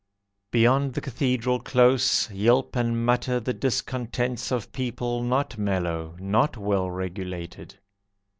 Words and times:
Beyond 0.49 0.95
the 0.95 1.01
Cathedral 1.01 1.59
Close 1.59 2.27
Yelp 2.31 2.75
and 2.75 3.05
mutter 3.05 3.39
the 3.39 3.53
discontents 3.53 4.51
of 4.51 4.71
people 4.71 5.21
not 5.21 5.59
mellow, 5.59 6.15
Not 6.19 6.57
well 6.57 6.89
regulated. 6.89 7.75